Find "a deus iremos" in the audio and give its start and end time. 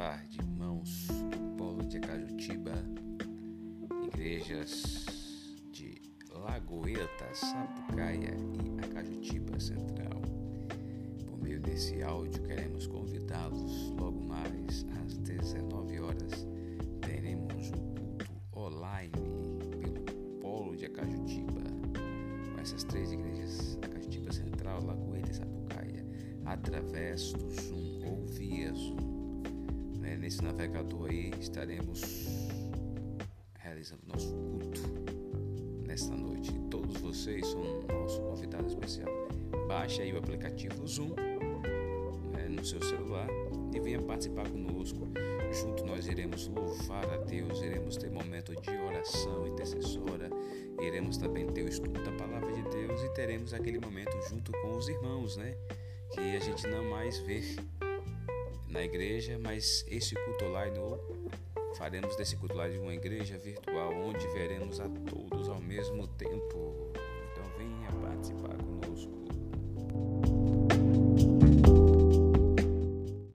47.10-47.96